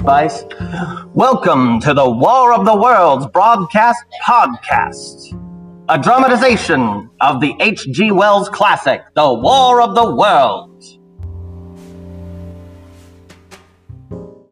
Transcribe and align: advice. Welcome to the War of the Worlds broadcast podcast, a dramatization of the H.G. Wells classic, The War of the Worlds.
advice. 0.00 0.44
Welcome 1.12 1.78
to 1.80 1.92
the 1.92 2.10
War 2.10 2.54
of 2.54 2.64
the 2.64 2.74
Worlds 2.74 3.26
broadcast 3.34 4.02
podcast, 4.24 5.36
a 5.90 5.98
dramatization 5.98 7.10
of 7.20 7.42
the 7.42 7.54
H.G. 7.60 8.10
Wells 8.10 8.48
classic, 8.48 9.02
The 9.14 9.34
War 9.34 9.82
of 9.82 9.94
the 9.94 10.14
Worlds. 10.16 10.99